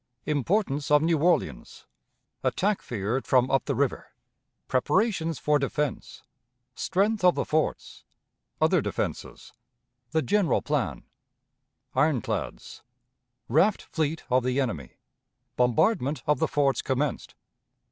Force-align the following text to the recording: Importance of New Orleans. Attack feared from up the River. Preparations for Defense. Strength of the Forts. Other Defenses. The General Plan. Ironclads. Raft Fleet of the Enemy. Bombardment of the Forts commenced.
Importance 0.25 0.89
of 0.89 1.03
New 1.03 1.19
Orleans. 1.19 1.85
Attack 2.43 2.81
feared 2.81 3.27
from 3.27 3.51
up 3.51 3.65
the 3.65 3.75
River. 3.75 4.07
Preparations 4.67 5.37
for 5.37 5.59
Defense. 5.59 6.23
Strength 6.73 7.23
of 7.23 7.35
the 7.35 7.45
Forts. 7.45 8.03
Other 8.59 8.81
Defenses. 8.81 9.53
The 10.09 10.23
General 10.23 10.63
Plan. 10.63 11.03
Ironclads. 11.93 12.81
Raft 13.47 13.83
Fleet 13.83 14.23
of 14.31 14.41
the 14.43 14.59
Enemy. 14.59 14.97
Bombardment 15.55 16.23
of 16.25 16.39
the 16.39 16.47
Forts 16.47 16.81
commenced. 16.81 17.35